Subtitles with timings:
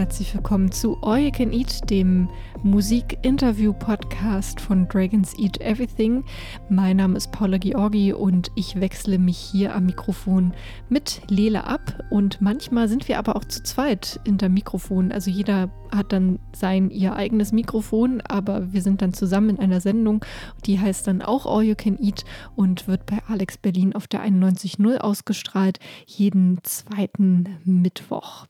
[0.00, 2.30] Herzlich willkommen zu All You Can Eat, dem
[2.62, 6.24] Musik-Interview-Podcast von Dragons Eat Everything.
[6.70, 10.54] Mein Name ist Paula Georgi und ich wechsle mich hier am Mikrofon
[10.88, 12.02] mit Lele ab.
[12.08, 15.12] Und manchmal sind wir aber auch zu zweit in der Mikrofon.
[15.12, 19.80] Also jeder hat dann sein ihr eigenes Mikrofon, aber wir sind dann zusammen in einer
[19.80, 20.24] Sendung,
[20.64, 22.24] die heißt dann auch All You Can Eat
[22.56, 28.46] und wird bei Alex Berlin auf der 91.0 ausgestrahlt, jeden zweiten Mittwoch.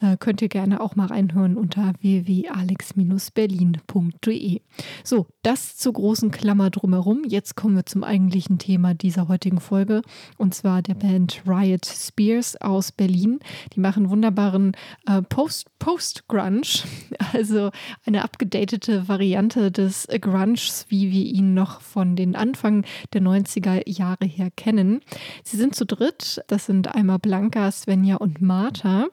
[0.00, 4.60] Äh, könnt ihr gerne auch mal reinhören unter www.alex-berlin.de.
[5.04, 7.24] So, das zur großen Klammer drumherum.
[7.26, 10.02] Jetzt kommen wir zum eigentlichen Thema dieser heutigen Folge
[10.38, 13.40] und zwar der Band Riot Spears aus Berlin.
[13.74, 14.76] Die machen wunderbaren
[15.06, 16.24] äh, Post-Grunge, Post
[17.32, 17.70] also
[18.06, 24.26] eine abgedatete Variante des Grunges, wie wir ihn noch von den Anfang der 90er Jahre
[24.26, 25.00] her kennen.
[25.44, 29.06] Sie sind zu dritt, das sind einmal Blanca, Svenja und Martha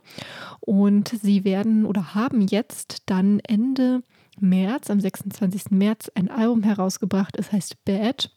[0.59, 4.03] und sie werden oder haben jetzt dann Ende
[4.39, 5.71] März, am 26.
[5.71, 7.37] März, ein Album herausgebracht.
[7.37, 8.31] Es heißt Bad.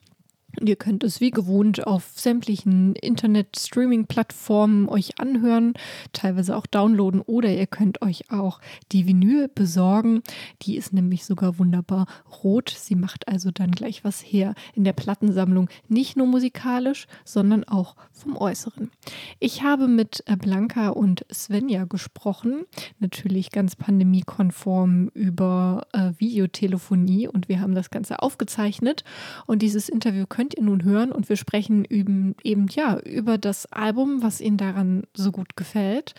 [0.58, 5.74] Ihr könnt es wie gewohnt auf sämtlichen Internet-Streaming-Plattformen euch anhören,
[6.12, 10.22] teilweise auch downloaden oder ihr könnt euch auch die Vinyl besorgen.
[10.62, 12.06] Die ist nämlich sogar wunderbar
[12.42, 12.74] rot.
[12.76, 17.94] Sie macht also dann gleich was her in der Plattensammlung, nicht nur musikalisch, sondern auch
[18.12, 18.90] vom Äußeren.
[19.38, 22.64] Ich habe mit Blanca und Svenja gesprochen,
[22.98, 29.04] natürlich ganz pandemiekonform über äh, Videotelefonie und wir haben das Ganze aufgezeichnet
[29.46, 33.36] und dieses Interview könnt könnt ihr nun hören und wir sprechen eben, eben ja über
[33.36, 36.14] das Album, was Ihnen daran so gut gefällt,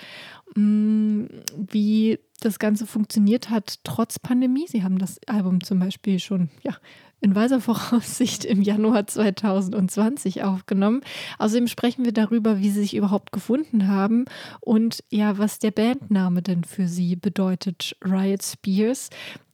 [0.54, 1.24] mm,
[1.56, 4.68] wie das Ganze funktioniert hat trotz Pandemie.
[4.68, 6.76] Sie haben das Album zum Beispiel schon ja,
[7.20, 11.02] in weiser Voraussicht im Januar 2020 aufgenommen.
[11.40, 14.26] Außerdem sprechen wir darüber, wie sie sich überhaupt gefunden haben
[14.60, 17.98] und ja, was der Bandname denn für sie bedeutet.
[18.06, 19.10] Riot Spears.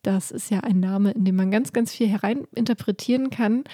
[0.07, 3.66] Das ist ja ein Name, in dem man ganz, ganz viel hereininterpretieren kann.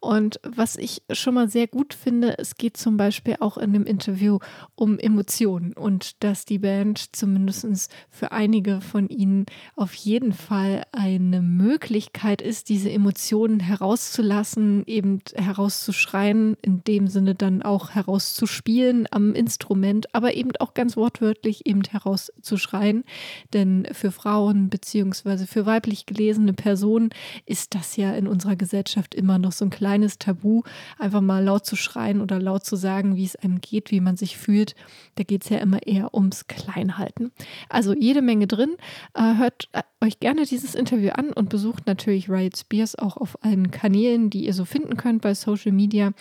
[0.00, 3.84] Und was ich schon mal sehr gut finde, es geht zum Beispiel auch in dem
[3.84, 4.38] Interview
[4.74, 9.44] um Emotionen und dass die Band zumindest für einige von ihnen
[9.76, 17.60] auf jeden Fall eine Möglichkeit ist, diese Emotionen herauszulassen, eben herauszuschreien, in dem Sinne dann
[17.60, 23.04] auch herauszuspielen am Instrument, aber eben auch ganz wortwörtlich eben herauszuschreien.
[23.52, 27.10] Denn für Frauen beziehungsweise für Weibliche weiblich gelesene Person
[27.44, 30.62] ist das ja in unserer Gesellschaft immer noch so ein kleines Tabu,
[30.98, 34.16] einfach mal laut zu schreien oder laut zu sagen, wie es einem geht, wie man
[34.16, 34.76] sich fühlt.
[35.16, 37.32] Da geht es ja immer eher ums Kleinhalten.
[37.68, 38.76] Also jede Menge drin.
[39.14, 43.42] Äh, hört äh, euch gerne dieses Interview an und besucht natürlich Riot Spears auch auf
[43.42, 46.12] allen Kanälen, die ihr so finden könnt bei Social Media.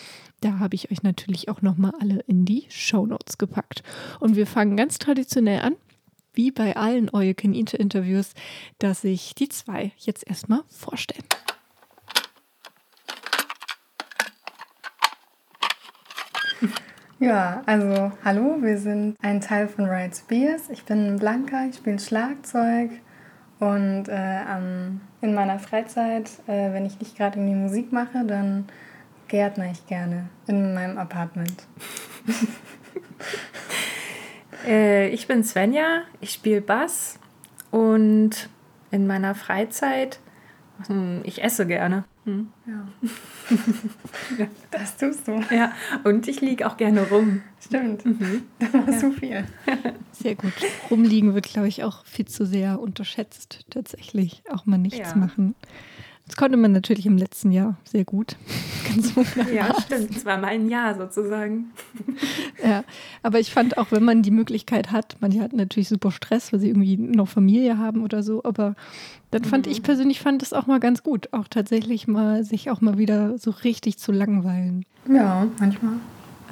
[0.41, 3.83] Da habe ich euch natürlich auch nochmal alle in die Show Notes gepackt.
[4.19, 5.75] Und wir fangen ganz traditionell an
[6.33, 8.33] wie bei allen All You Can Eat Interviews,
[8.79, 11.25] dass sich die zwei jetzt erstmal vorstellen.
[17.19, 20.69] Ja, also hallo, wir sind ein Teil von Riot Spears.
[20.71, 22.89] Ich bin Blanca, ich spiele Schlagzeug
[23.59, 28.65] und äh, um, in meiner Freizeit, äh, wenn ich nicht gerade irgendwie Musik mache, dann
[29.27, 31.67] gärtner ich gerne in meinem Apartment.
[34.65, 37.19] Äh, ich bin Svenja, ich spiele Bass
[37.71, 38.49] und
[38.91, 40.19] in meiner Freizeit,
[40.87, 42.03] hm, ich esse gerne.
[42.25, 42.49] Hm.
[42.67, 42.87] Ja.
[44.71, 45.41] Das tust du.
[45.53, 45.73] Ja,
[46.05, 47.41] und ich liege auch gerne rum.
[47.59, 48.05] Stimmt.
[48.05, 48.43] Mhm.
[48.59, 49.09] Da machst ja.
[49.09, 49.43] du viel.
[50.13, 50.53] Sehr gut.
[50.89, 54.43] Rumliegen wird, glaube ich, auch viel zu sehr unterschätzt, tatsächlich.
[54.49, 55.15] Auch mal nichts ja.
[55.15, 55.55] machen.
[56.31, 58.37] Das konnte man natürlich im letzten Jahr sehr gut.
[58.87, 59.13] Ganz
[59.53, 60.15] ja, stimmt.
[60.15, 61.71] Es war mal ein Jahr sozusagen.
[62.63, 62.85] ja,
[63.21, 66.61] aber ich fand auch, wenn man die Möglichkeit hat, manche hatten natürlich super Stress, weil
[66.61, 68.75] sie irgendwie noch Familie haben oder so, aber
[69.31, 69.73] dann fand mhm.
[69.73, 73.37] ich persönlich fand es auch mal ganz gut, auch tatsächlich mal sich auch mal wieder
[73.37, 74.85] so richtig zu langweilen.
[75.13, 75.95] Ja, manchmal.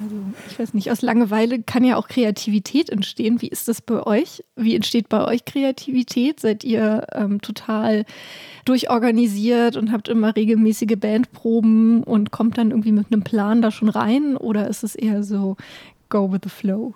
[0.02, 0.16] Also
[0.48, 3.42] ich weiß nicht, aus Langeweile kann ja auch Kreativität entstehen.
[3.42, 4.42] Wie ist das bei euch?
[4.56, 6.40] Wie entsteht bei euch Kreativität?
[6.40, 8.04] Seid ihr ähm, total
[8.64, 13.90] durchorganisiert und habt immer regelmäßige Bandproben und kommt dann irgendwie mit einem Plan da schon
[13.90, 14.36] rein?
[14.36, 15.56] Oder ist es eher so
[16.08, 16.94] go with the flow?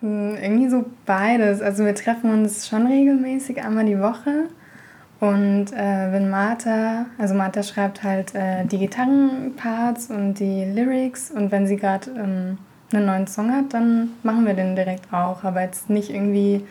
[0.00, 1.62] Hm, irgendwie so beides.
[1.62, 4.48] Also wir treffen uns schon regelmäßig einmal die Woche.
[5.22, 11.52] Und äh, wenn Martha, also Martha schreibt halt äh, die Gitarrenparts und die Lyrics und
[11.52, 12.58] wenn sie gerade ähm,
[12.92, 15.44] einen neuen Song hat, dann machen wir den direkt auch.
[15.44, 16.66] Aber jetzt nicht irgendwie,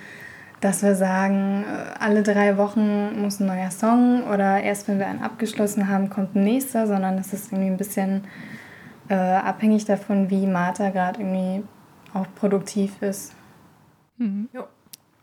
[0.59, 5.07] dass wir sagen, äh, alle drei Wochen muss ein neuer Song oder erst wenn wir
[5.07, 8.25] einen abgeschlossen haben, kommt ein nächster, sondern es ist irgendwie ein bisschen
[9.07, 11.63] äh, abhängig davon, wie Martha gerade irgendwie
[12.13, 13.33] auch produktiv ist.
[14.18, 14.50] Mhm.
[14.51, 14.68] Ja.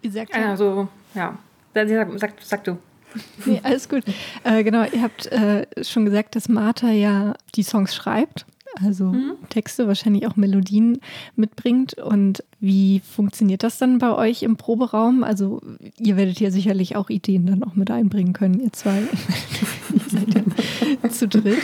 [0.00, 0.48] Wie sagt ihr?
[0.48, 1.36] Also, ja.
[1.74, 2.78] Sag, sag, sag du.
[3.46, 4.02] Nee, alles gut.
[4.44, 8.46] Äh, genau, ihr habt äh, schon gesagt, dass Martha ja die Songs schreibt,
[8.82, 9.34] also mhm.
[9.48, 11.00] Texte, wahrscheinlich auch Melodien
[11.36, 11.94] mitbringt.
[11.94, 15.24] Und wie funktioniert das dann bei euch im Proberaum?
[15.24, 15.60] Also
[15.98, 19.00] ihr werdet ja sicherlich auch Ideen dann auch mit einbringen können, ihr zwei.
[19.94, 21.58] ihr seid ja zu dritt.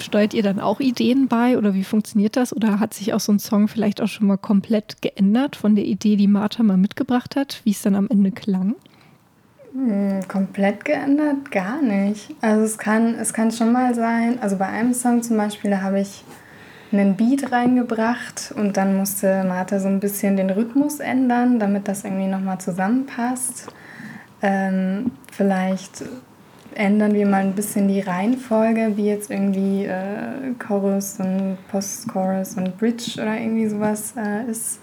[0.00, 2.56] Steuert ihr dann auch Ideen bei oder wie funktioniert das?
[2.56, 5.84] Oder hat sich auch so ein Song vielleicht auch schon mal komplett geändert von der
[5.84, 8.74] Idee, die Martha mal mitgebracht hat, wie es dann am Ende klang?
[9.78, 11.52] Hm, komplett geändert?
[11.52, 12.34] Gar nicht.
[12.40, 15.82] Also es kann, es kann schon mal sein, also bei einem Song zum Beispiel, da
[15.82, 16.24] habe ich
[16.90, 22.02] einen Beat reingebracht und dann musste Martha so ein bisschen den Rhythmus ändern, damit das
[22.02, 23.68] irgendwie nochmal zusammenpasst.
[24.42, 26.02] Ähm, vielleicht
[26.74, 32.76] ändern wir mal ein bisschen die Reihenfolge, wie jetzt irgendwie äh, Chorus und Post-Chorus und
[32.78, 34.80] Bridge oder irgendwie sowas äh, ist.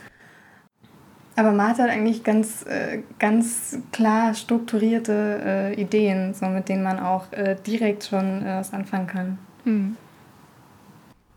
[1.36, 7.00] Aber Martha hat eigentlich ganz, äh, ganz klar strukturierte äh, Ideen, so mit denen man
[7.00, 9.38] auch äh, direkt schon was anfangen kann.
[9.66, 9.98] Hm.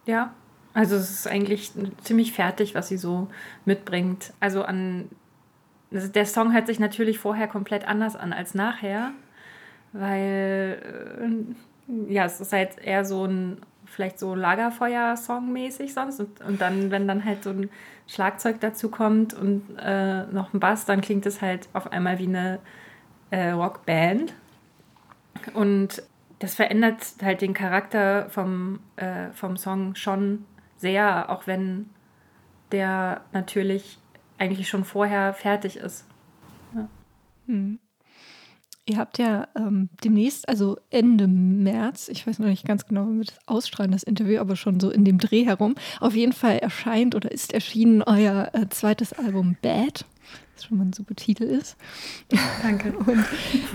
[0.07, 0.33] Ja,
[0.73, 1.73] also es ist eigentlich
[2.03, 3.29] ziemlich fertig, was sie so
[3.65, 4.33] mitbringt.
[4.41, 5.09] Also an
[5.93, 9.13] also der Song hört sich natürlich vorher komplett anders an als nachher,
[9.93, 10.83] weil
[12.09, 16.91] ja, es ist halt eher so ein vielleicht so Lagerfeuer-Song mäßig sonst und, und dann,
[16.91, 17.71] wenn dann halt so ein
[18.09, 22.27] Schlagzeug dazu kommt und äh, noch ein Bass, dann klingt es halt auf einmal wie
[22.27, 22.59] eine
[23.31, 24.35] äh, Rockband.
[25.55, 26.03] Und
[26.39, 30.47] das verändert halt den Charakter vom, äh, vom Song schon
[30.77, 31.91] sehr, auch wenn
[32.73, 33.99] der natürlich
[34.39, 36.07] eigentlich schon vorher fertig ist.
[36.75, 36.89] Ja.
[37.47, 37.79] Hm.
[38.89, 43.19] Ihr habt ja ähm, demnächst, also Ende März, ich weiß noch nicht ganz genau, wann
[43.19, 46.57] wir das ausstrahlen, das Interview, aber schon so in dem Dreh herum, auf jeden Fall
[46.59, 50.07] erscheint oder ist erschienen euer äh, zweites Album Bad
[50.59, 51.77] was schon mal ein super Titel ist.
[52.63, 52.93] Danke.
[53.07, 53.25] Und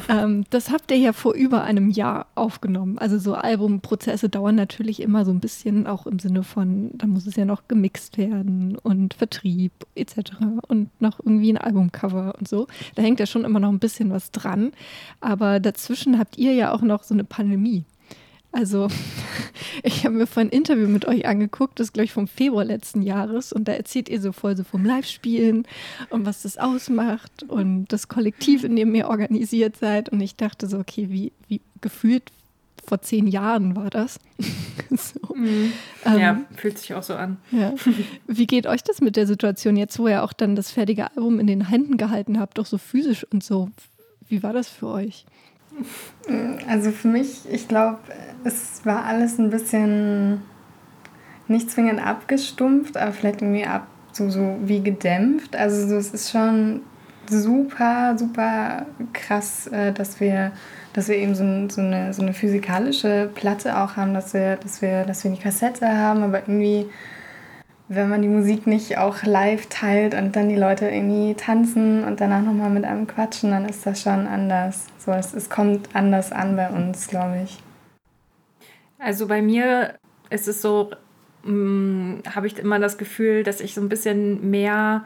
[0.10, 2.98] ähm, das habt ihr ja vor über einem Jahr aufgenommen.
[2.98, 7.26] Also so Albumprozesse dauern natürlich immer so ein bisschen, auch im Sinne von, da muss
[7.26, 10.34] es ja noch gemixt werden und Vertrieb etc.
[10.68, 12.68] und noch irgendwie ein Albumcover und so.
[12.96, 14.72] Da hängt ja schon immer noch ein bisschen was dran.
[15.22, 17.86] Aber dazwischen habt ihr ja auch noch so eine Pandemie.
[18.54, 18.88] Also,
[19.84, 22.64] ich habe mir vorhin ein Interview mit euch angeguckt, das ist, glaube ich, vom Februar
[22.64, 23.52] letzten Jahres.
[23.52, 25.68] Und da erzählt ihr so voll so vom Live-Spielen
[26.10, 30.10] und was das ausmacht und das Kollektiv, in dem ihr organisiert seid.
[30.10, 32.32] Und ich dachte so, okay, wie, wie gefühlt
[32.86, 34.20] vor zehn Jahren war das.
[34.92, 35.36] so.
[35.36, 35.74] mhm.
[36.06, 37.38] ähm, ja, fühlt sich auch so an.
[37.52, 37.74] Ja.
[38.28, 41.40] Wie geht euch das mit der Situation jetzt, wo ihr auch dann das fertige Album
[41.40, 43.70] in den Händen gehalten habt, doch so physisch und so?
[44.28, 45.26] Wie war das für euch?
[46.68, 48.00] Also für mich, ich glaube,
[48.44, 50.42] es war alles ein bisschen
[51.48, 55.56] nicht zwingend abgestumpft, aber vielleicht irgendwie ab, so, so wie gedämpft.
[55.56, 56.82] Also so, es ist schon
[57.30, 60.52] super, super krass, äh, dass wir,
[60.94, 64.82] dass wir eben so, so, eine, so eine physikalische Platte auch haben, dass wir, dass
[64.82, 66.88] wir, dass wir die Kassette haben, aber irgendwie
[67.90, 72.22] wenn man die Musik nicht auch live teilt und dann die Leute irgendwie tanzen und
[72.22, 74.88] danach nochmal mit einem quatschen, dann ist das schon anders.
[74.98, 77.60] So, es, es kommt anders an bei uns, glaube ich.
[79.00, 79.96] Also bei mir
[80.30, 80.92] ist es so,
[81.44, 85.06] hm, habe ich immer das Gefühl, dass ich so ein bisschen mehr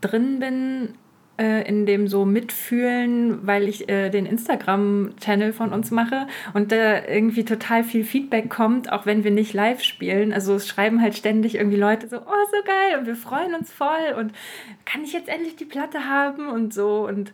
[0.00, 0.94] drin bin
[1.40, 7.06] äh, in dem so mitfühlen, weil ich äh, den Instagram-Channel von uns mache und da
[7.06, 10.34] irgendwie total viel Feedback kommt, auch wenn wir nicht live spielen.
[10.34, 13.72] Also es schreiben halt ständig irgendwie Leute so, oh, so geil und wir freuen uns
[13.72, 14.32] voll und
[14.84, 17.32] kann ich jetzt endlich die Platte haben und so und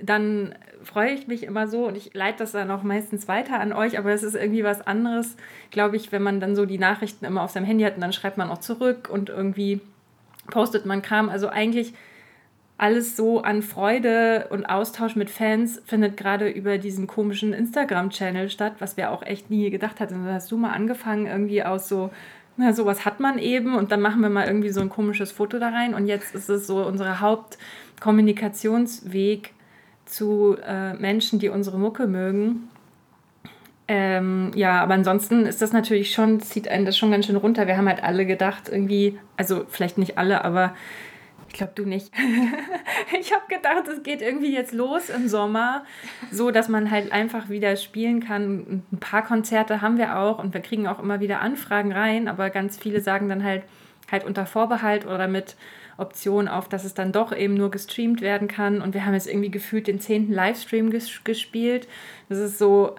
[0.00, 3.72] dann freue ich mich immer so und ich leite das dann auch meistens weiter an
[3.72, 5.36] euch, aber es ist irgendwie was anderes,
[5.72, 8.12] glaube ich, wenn man dann so die Nachrichten immer auf seinem Handy hat und dann
[8.12, 9.80] schreibt man auch zurück und irgendwie
[10.48, 11.28] postet man Kram.
[11.28, 11.92] Also eigentlich
[12.78, 18.74] alles so an Freude und Austausch mit Fans findet gerade über diesen komischen Instagram-Channel statt,
[18.78, 20.24] was wir auch echt nie gedacht hatten.
[20.24, 22.10] Da hast du mal angefangen, irgendwie aus so,
[22.56, 25.58] na, sowas hat man eben und dann machen wir mal irgendwie so ein komisches Foto
[25.58, 29.54] da rein und jetzt ist es so unser Hauptkommunikationsweg
[30.04, 32.68] zu äh, Menschen, die unsere Mucke mögen.
[33.88, 37.66] Ähm, ja, aber ansonsten ist das natürlich schon, zieht einen das schon ganz schön runter.
[37.66, 40.74] Wir haben halt alle gedacht, irgendwie, also vielleicht nicht alle, aber
[41.58, 42.12] glaube, du nicht.
[43.20, 45.84] ich habe gedacht, es geht irgendwie jetzt los im Sommer,
[46.30, 48.82] so dass man halt einfach wieder spielen kann.
[48.92, 52.50] Ein paar Konzerte haben wir auch und wir kriegen auch immer wieder Anfragen rein, aber
[52.50, 53.64] ganz viele sagen dann halt
[54.10, 55.56] halt unter Vorbehalt oder mit
[55.98, 58.80] Option auf, dass es dann doch eben nur gestreamt werden kann.
[58.80, 61.88] Und wir haben jetzt irgendwie gefühlt den zehnten Livestream ges gespielt.
[62.30, 62.96] Das ist so,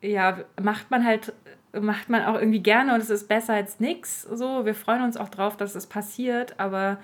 [0.00, 1.34] ja, macht man halt
[1.72, 4.22] macht man auch irgendwie gerne und es ist besser als nichts.
[4.22, 6.98] So, wir freuen uns auch drauf, dass es passiert, aber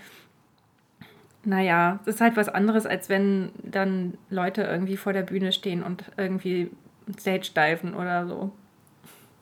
[1.47, 5.83] naja, das ist halt was anderes, als wenn dann Leute irgendwie vor der Bühne stehen
[5.83, 6.71] und irgendwie
[7.19, 8.53] Stage diven oder so.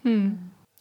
[0.02, 0.38] Hm.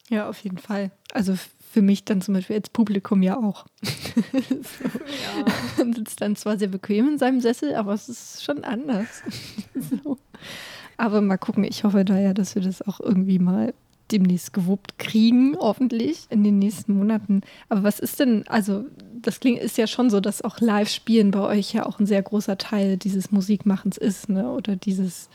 [0.09, 0.91] Ja, auf jeden Fall.
[1.13, 1.35] Also
[1.71, 3.65] für mich dann zum Beispiel als Publikum ja auch.
[3.83, 4.89] so.
[4.89, 5.45] ja.
[5.77, 9.23] Man sitzt dann zwar sehr bequem in seinem Sessel, aber es ist schon anders.
[10.03, 10.17] so.
[10.97, 13.73] Aber mal gucken, ich hoffe da ja, dass wir das auch irgendwie mal
[14.11, 17.41] demnächst gewuppt kriegen, hoffentlich in den nächsten Monaten.
[17.69, 18.85] Aber was ist denn, also
[19.21, 22.21] das klingt, ist ja schon so, dass auch Live-Spielen bei euch ja auch ein sehr
[22.21, 24.51] großer Teil dieses Musikmachens ist, ne?
[24.51, 25.29] Oder dieses,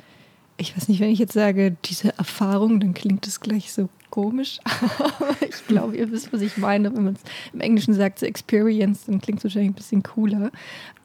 [0.56, 4.58] ich weiß nicht, wenn ich jetzt sage, diese Erfahrung, dann klingt das gleich so komisch.
[4.64, 6.94] Aber ich glaube, ihr wisst, was ich meine.
[6.96, 7.20] Wenn man es
[7.52, 10.50] im Englischen sagt, so Experience, dann klingt es wahrscheinlich ein bisschen cooler.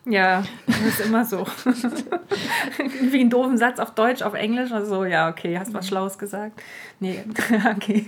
[0.05, 1.45] Ja, das ist immer so.
[3.11, 4.71] Wie ein doofen Satz auf Deutsch, auf Englisch.
[4.71, 6.59] Also, ja, okay, hast was Schlaues gesagt.
[6.99, 7.19] Nee,
[7.75, 8.05] okay.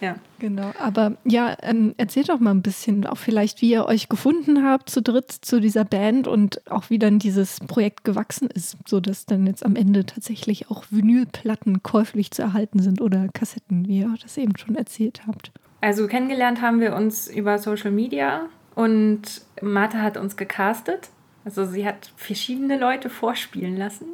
[0.00, 0.16] Ja.
[0.40, 4.64] Genau, aber ja, ähm, erzählt doch mal ein bisschen, auch vielleicht, wie ihr euch gefunden
[4.64, 9.26] habt zu dritt zu dieser Band und auch wie dann dieses Projekt gewachsen ist, sodass
[9.26, 14.14] dann jetzt am Ende tatsächlich auch Vinylplatten käuflich zu erhalten sind oder Kassetten, wie ihr
[14.22, 15.50] das eben schon erzählt habt.
[15.80, 21.10] Also kennengelernt haben wir uns über Social Media und Martha hat uns gecastet
[21.48, 24.08] also sie hat verschiedene Leute vorspielen lassen.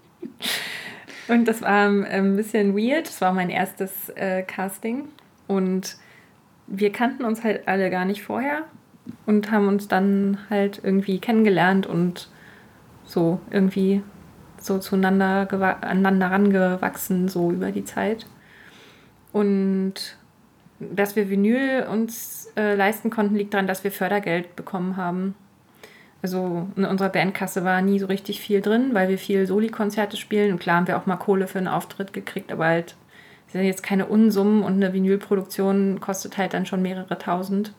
[1.28, 3.06] und das war ähm, ein bisschen weird.
[3.06, 5.08] Das war mein erstes äh, Casting.
[5.46, 5.96] Und
[6.66, 8.64] wir kannten uns halt alle gar nicht vorher
[9.24, 12.28] und haben uns dann halt irgendwie kennengelernt und
[13.06, 14.02] so irgendwie
[14.58, 15.48] so zueinander
[15.80, 18.26] aneinander rangewachsen, so über die Zeit.
[19.32, 19.94] Und
[20.78, 25.34] dass wir Vinyl uns äh, leisten konnten, liegt daran, dass wir Fördergeld bekommen haben
[26.22, 30.52] also in unserer Bandkasse war nie so richtig viel drin, weil wir viel Soli-Konzerte spielen.
[30.52, 32.96] Und klar haben wir auch mal Kohle für einen Auftritt gekriegt, aber halt
[33.48, 37.72] sind jetzt keine Unsummen und eine Vinylproduktion kostet halt dann schon mehrere tausend.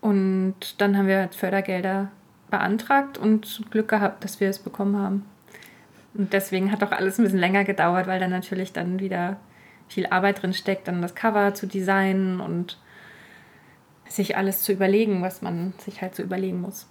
[0.00, 2.10] Und dann haben wir Fördergelder
[2.50, 5.26] beantragt und Glück gehabt, dass wir es bekommen haben.
[6.14, 9.36] Und deswegen hat auch alles ein bisschen länger gedauert, weil dann natürlich dann wieder
[9.88, 12.78] viel Arbeit drin steckt, dann das Cover zu designen und
[14.08, 16.86] sich alles zu überlegen, was man sich halt so überlegen muss.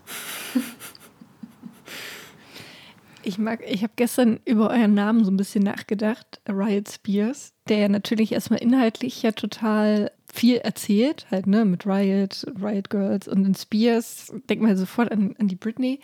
[3.23, 7.77] Ich mag, ich habe gestern über euren Namen so ein bisschen nachgedacht, Riot Spears, der
[7.77, 13.43] ja natürlich erstmal inhaltlich ja total viel erzählt, halt, ne, mit Riot, Riot Girls und
[13.43, 15.99] den Spears, denk mal sofort an, an die Britney.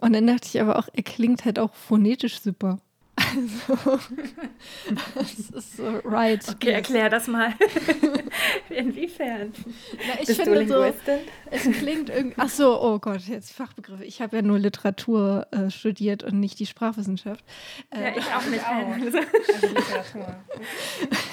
[0.00, 2.80] Und dann dachte ich aber auch, er klingt halt auch phonetisch super.
[3.16, 3.98] Also,
[5.14, 6.46] das ist so right.
[6.48, 7.54] Okay, erklär das mal.
[8.68, 9.52] Inwiefern?
[10.06, 10.82] Na, ich Bist finde du so,
[11.50, 12.36] es klingt irgendwie.
[12.36, 14.04] Ach so, oh Gott, jetzt Fachbegriffe.
[14.04, 17.44] Ich habe ja nur Literatur äh, studiert und nicht die Sprachwissenschaft.
[17.90, 18.64] Äh, ja, ich auch nicht.
[19.06, 20.36] Also, also Literatur.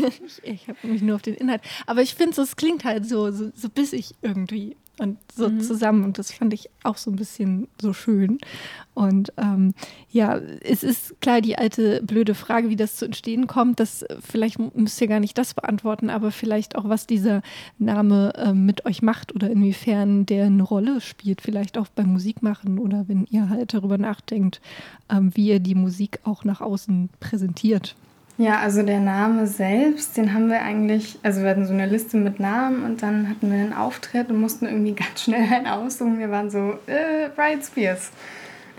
[0.07, 1.61] ich ich habe mich nur auf den Inhalt.
[1.85, 5.61] Aber ich finde, so, es klingt halt so, so, so bissig irgendwie und so mhm.
[5.61, 6.03] zusammen.
[6.03, 8.37] Und das fand ich auch so ein bisschen so schön.
[8.93, 9.73] Und ähm,
[10.11, 13.79] ja, es ist klar die alte blöde Frage, wie das zu entstehen kommt.
[13.79, 17.41] Das vielleicht müsst ihr gar nicht das beantworten, aber vielleicht auch, was dieser
[17.79, 22.77] Name äh, mit euch macht oder inwiefern der eine Rolle spielt, vielleicht auch beim Musikmachen
[22.77, 24.61] oder wenn ihr halt darüber nachdenkt,
[25.09, 27.95] ähm, wie ihr die Musik auch nach außen präsentiert.
[28.43, 32.17] Ja, also der Name selbst, den haben wir eigentlich, also wir hatten so eine Liste
[32.17, 36.19] mit Namen und dann hatten wir einen Auftritt und mussten irgendwie ganz schnell einen aussuchen.
[36.19, 38.11] Wir waren so, äh, Bright Spears.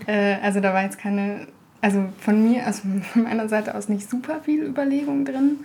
[0.05, 1.47] Äh, also da war jetzt keine,
[1.81, 5.61] also von mir, also von meiner Seite aus nicht super viel Überlegung drin,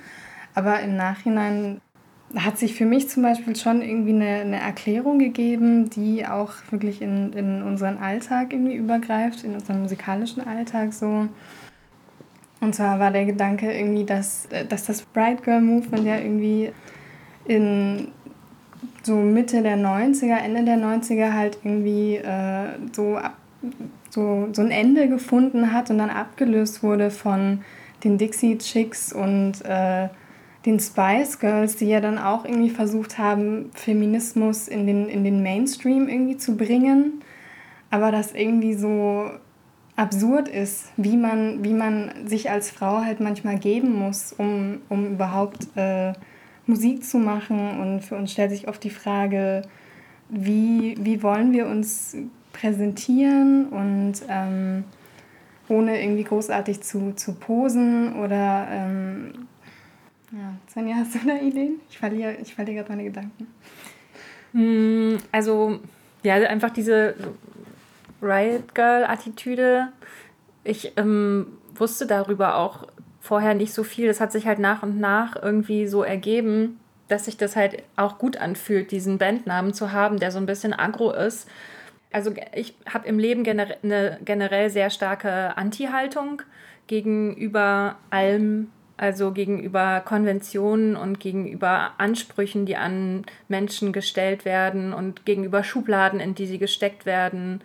[0.55, 1.83] aber im Nachhinein
[2.35, 7.03] hat sich für mich zum Beispiel schon irgendwie eine, eine Erklärung gegeben, die auch wirklich
[7.03, 11.29] in, in unseren Alltag irgendwie übergreift, in unseren musikalischen Alltag so
[12.61, 16.71] und zwar war der Gedanke irgendwie, dass, äh, dass das Bright Girl Movement ja irgendwie
[17.47, 18.09] in
[19.03, 23.19] so Mitte der 90er, Ende der 90er halt irgendwie äh, so,
[24.11, 27.63] so, so ein Ende gefunden hat und dann abgelöst wurde von
[28.05, 30.09] den Dixie Chicks und äh,
[30.67, 35.43] den Spice Girls, die ja dann auch irgendwie versucht haben, Feminismus in den, in den
[35.43, 37.23] Mainstream irgendwie zu bringen.
[37.91, 39.31] Aber das irgendwie so
[40.01, 45.13] absurd ist, wie man, wie man sich als Frau halt manchmal geben muss, um, um
[45.13, 46.15] überhaupt äh,
[46.67, 47.79] Musik zu machen.
[47.81, 49.61] Und für uns stellt sich oft die Frage,
[50.31, 52.17] wie, wie wollen wir uns
[52.55, 54.85] präsentieren und ähm,
[55.69, 59.47] ohne irgendwie großartig zu, zu posen oder ähm,
[60.33, 61.75] ja, Svenja, hast du da Ideen?
[61.91, 63.47] Ich verliere, ich verliere gerade meine Gedanken.
[64.53, 65.81] Hm, also,
[66.23, 67.15] ja, einfach diese
[68.23, 69.89] Riot Girl-Attitüde.
[70.65, 72.87] Ich ähm, wusste darüber auch
[73.21, 74.07] vorher nicht so viel.
[74.07, 78.19] Das hat sich halt nach und nach irgendwie so ergeben, dass sich das halt auch
[78.19, 81.49] gut anfühlt, diesen Bandnamen zu haben, der so ein bisschen aggro ist.
[82.13, 86.43] also ich habe im Leben gener eine generell sehr starke Anti-Haltung
[86.87, 95.63] gegenüber allem, also gegenüber Konventionen und gegenüber Ansprüchen, die an Menschen gestellt werden und gegenüber
[95.63, 97.61] Schubladen, in die sie gesteckt werden.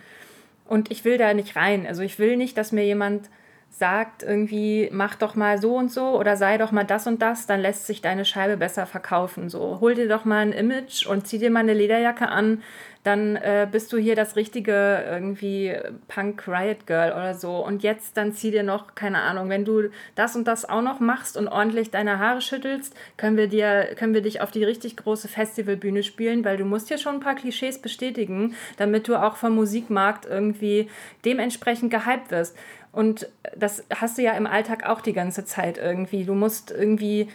[0.66, 1.86] Und ich will da nicht rein.
[1.86, 3.30] Also ich will nicht, dass mir jemand
[3.70, 7.46] sagt irgendwie, mach doch mal so und so oder sei doch mal das und das,
[7.46, 9.50] dann lässt sich deine Scheibe besser verkaufen.
[9.50, 12.64] So, hol dir doch mal ein Image und zieh dir mal eine Lederjacke an,
[13.06, 15.76] dann äh, bist du hier das richtige irgendwie
[16.08, 17.64] Punk Riot Girl oder so.
[17.64, 21.00] Und jetzt dann zieh dir noch, keine Ahnung, wenn du das und das auch noch
[21.00, 24.98] machst und ordentlich deine Haare schüttelst, können wir dir, können wir dich auf die richtig
[24.98, 29.36] große Festivalbühne spielen, weil du musst hier schon ein paar Klischees bestätigen, damit du auch
[29.36, 30.90] vom Musikmarkt irgendwie
[31.26, 32.58] dementsprechend gehypt wirst.
[32.92, 36.24] Und das hast du ja im Alltag auch die ganze Zeit irgendwie.
[36.24, 37.28] Du musst irgendwie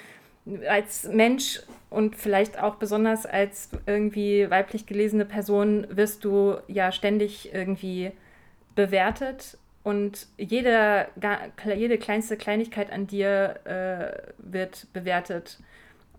[0.68, 7.52] als Mensch und vielleicht auch besonders als irgendwie weiblich gelesene Person wirst du ja ständig
[7.52, 8.12] irgendwie
[8.76, 11.08] bewertet und jede,
[11.74, 15.58] jede kleinste Kleinigkeit an dir äh, wird bewertet.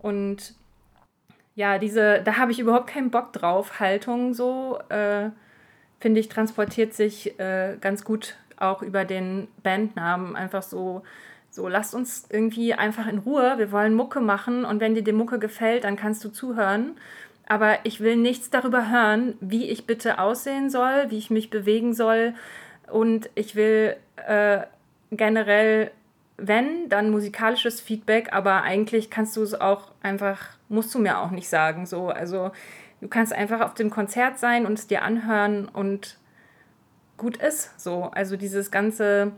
[0.00, 0.54] Und
[1.54, 5.30] ja, diese, da habe ich überhaupt keinen Bock drauf, Haltung so, äh,
[6.00, 10.34] finde ich, transportiert sich äh, ganz gut auch über den Bandnamen.
[10.36, 11.02] Einfach so,
[11.52, 13.58] so, lasst uns irgendwie einfach in Ruhe.
[13.58, 16.96] Wir wollen Mucke machen und wenn dir die Mucke gefällt, dann kannst du zuhören.
[17.46, 21.92] Aber ich will nichts darüber hören, wie ich bitte aussehen soll, wie ich mich bewegen
[21.92, 22.32] soll.
[22.90, 24.60] Und ich will äh,
[25.10, 25.90] generell,
[26.38, 31.32] wenn, dann musikalisches Feedback, aber eigentlich kannst du es auch einfach, musst du mir auch
[31.32, 31.84] nicht sagen.
[31.84, 32.50] So, also
[33.02, 36.16] du kannst einfach auf dem Konzert sein und es dir anhören und
[37.18, 37.78] gut ist.
[37.78, 39.32] So, also dieses ganze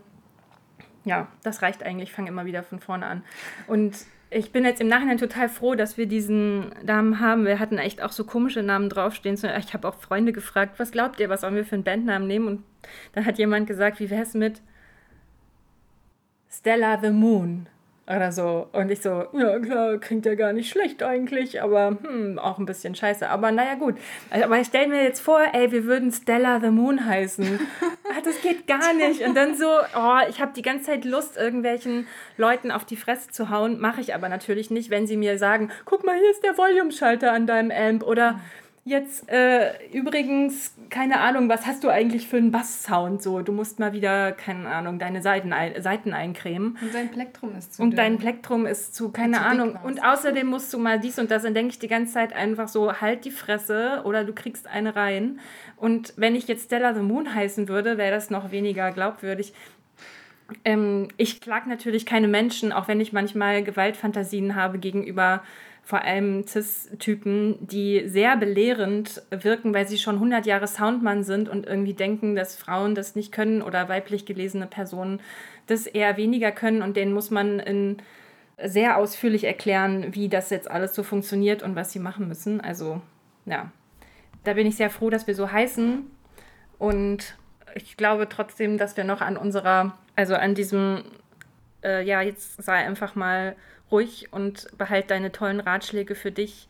[1.05, 2.09] ja, das reicht eigentlich.
[2.09, 3.23] Ich fange immer wieder von vorne an.
[3.67, 3.95] Und
[4.29, 7.45] ich bin jetzt im Nachhinein total froh, dass wir diesen Namen haben.
[7.45, 9.35] Wir hatten echt auch so komische Namen draufstehen.
[9.35, 12.47] Ich habe auch Freunde gefragt, was glaubt ihr, was sollen wir für einen Bandnamen nehmen?
[12.47, 12.63] Und
[13.13, 14.61] dann hat jemand gesagt, wie wäre es mit
[16.49, 17.67] Stella the Moon?
[18.07, 18.67] Oder so.
[18.71, 22.65] Und ich so, ja klar, klingt ja gar nicht schlecht eigentlich, aber hm, auch ein
[22.65, 23.27] bisschen scheiße.
[23.27, 23.95] Aber naja, gut.
[24.29, 27.59] Aber ich stelle mir jetzt vor, ey, wir würden Stella the Moon heißen.
[28.03, 29.21] ah, das geht gar nicht.
[29.21, 33.29] Und dann so, oh, ich habe die ganze Zeit Lust, irgendwelchen Leuten auf die Fresse
[33.29, 33.79] zu hauen.
[33.79, 37.31] Mache ich aber natürlich nicht, wenn sie mir sagen, guck mal, hier ist der Volume-Schalter
[37.31, 38.03] an deinem Amp.
[38.03, 38.39] Oder
[38.87, 43.19] Jetzt äh, übrigens, keine Ahnung, was hast du eigentlich für einen Bass-Sound?
[43.19, 46.77] So, du musst mal wieder, keine Ahnung, deine Seiten, ein, Seiten eincremen.
[46.79, 47.81] Und dein Plektrum ist zu.
[47.81, 49.75] Und dein Plektrum ist zu, keine Ahnung.
[49.83, 51.41] Und außerdem musst du mal dies und das.
[51.41, 54.95] Dann denke ich die ganze Zeit einfach so, halt die Fresse oder du kriegst eine
[54.95, 55.39] rein.
[55.77, 59.55] Und wenn ich jetzt Stella the Moon heißen würde, wäre das noch weniger glaubwürdig.
[60.63, 65.41] Ähm, ich klag natürlich keine Menschen, auch wenn ich manchmal Gewaltfantasien habe gegenüber
[65.85, 71.67] vor allem CIS-Typen, die sehr belehrend wirken, weil sie schon 100 Jahre Soundmann sind und
[71.67, 75.21] irgendwie denken, dass Frauen das nicht können oder weiblich gelesene Personen
[75.67, 76.81] das eher weniger können.
[76.81, 77.97] Und denen muss man in
[78.57, 82.61] sehr ausführlich erklären, wie das jetzt alles so funktioniert und was sie machen müssen.
[82.61, 82.99] Also
[83.45, 83.69] ja,
[84.43, 86.03] da bin ich sehr froh, dass wir so heißen.
[86.79, 87.37] Und
[87.75, 91.03] ich glaube trotzdem, dass wir noch an unserer, also an diesem,
[91.83, 93.55] äh, ja, jetzt sei einfach mal
[93.91, 96.67] ruhig und behalt deine tollen Ratschläge für dich.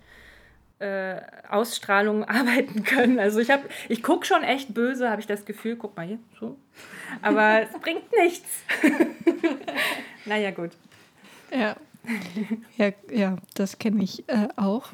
[0.78, 3.18] Äh, Ausstrahlung arbeiten können.
[3.18, 5.78] Also ich habe, ich gucke schon echt böse, habe ich das Gefühl.
[5.78, 6.58] Guck mal hier, so.
[7.22, 8.50] Aber es bringt nichts.
[10.26, 10.72] naja, gut.
[11.50, 11.78] Ja.
[12.78, 14.90] Ja, ja das kenne ich äh, auch.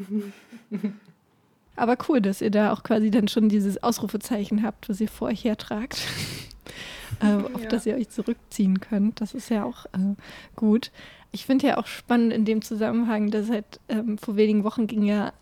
[1.75, 5.29] Aber cool, dass ihr da auch quasi dann schon dieses Ausrufezeichen habt, was ihr vor
[5.29, 6.05] euch hertragt.
[7.21, 7.69] äh, auf ja.
[7.69, 9.19] das ihr euch zurückziehen könnt.
[9.19, 10.15] Das ist ja auch äh,
[10.55, 10.91] gut.
[11.31, 15.03] Ich finde ja auch spannend in dem Zusammenhang, dass seit ähm, vor wenigen Wochen ging
[15.03, 15.33] ja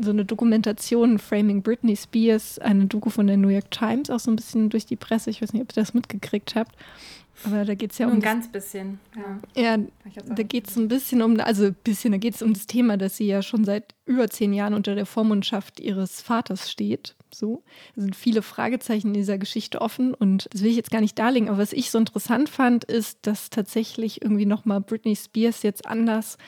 [0.00, 4.30] so eine Dokumentation Framing Britney Spears, eine Doku von der New York Times, auch so
[4.30, 5.30] ein bisschen durch die Presse.
[5.30, 6.74] Ich weiß nicht, ob ihr das mitgekriegt habt.
[7.44, 8.14] Aber da geht es ja um.
[8.14, 9.76] Ein ganz bisschen, ja.
[9.76, 9.84] Ja,
[10.26, 12.96] da geht es ein bisschen um, also ein bisschen, da geht es um das Thema,
[12.96, 17.14] dass sie ja schon seit über zehn Jahren unter der Vormundschaft ihres Vaters steht.
[17.34, 17.62] So.
[17.96, 21.18] Da sind viele Fragezeichen in dieser Geschichte offen und das will ich jetzt gar nicht
[21.18, 21.48] darlegen.
[21.48, 26.38] Aber was ich so interessant fand, ist, dass tatsächlich irgendwie nochmal Britney Spears jetzt anders,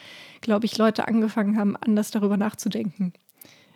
[0.40, 3.12] glaube ich, Leute angefangen haben, anders darüber nachzudenken.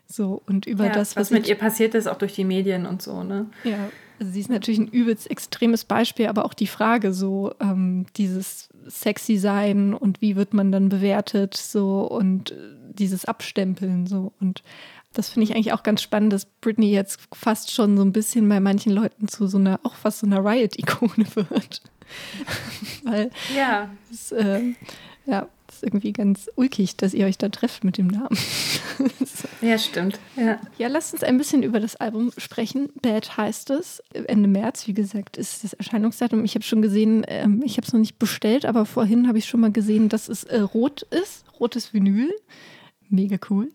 [0.08, 2.86] So, und über ja, das, was, was mit ihr passiert ist, auch durch die Medien
[2.86, 3.46] und so, ne?
[3.64, 8.06] Ja, also sie ist natürlich ein übelst extremes Beispiel, aber auch die Frage, so ähm,
[8.16, 12.54] dieses sexy sein und wie wird man dann bewertet, so und äh,
[12.92, 14.62] dieses Abstempeln, so und
[15.18, 18.48] das finde ich eigentlich auch ganz spannend, dass Britney jetzt fast schon so ein bisschen
[18.48, 21.82] bei manchen Leuten zu so einer, auch fast so einer Riot-Ikone wird.
[23.04, 23.90] Weil ja.
[24.10, 24.74] Das, äh,
[25.26, 28.36] ja, ist irgendwie ganz ulkig, dass ihr euch da trefft mit dem Namen.
[29.60, 30.18] ja, stimmt.
[30.36, 30.60] Ja.
[30.78, 32.90] ja, lasst uns ein bisschen über das Album sprechen.
[33.02, 34.02] Bad heißt es.
[34.12, 36.44] Ende März, wie gesagt, ist das Erscheinungsdatum.
[36.44, 39.46] Ich habe schon gesehen, ähm, ich habe es noch nicht bestellt, aber vorhin habe ich
[39.46, 42.32] schon mal gesehen, dass es äh, rot ist, rotes Vinyl
[43.08, 43.70] mega cool.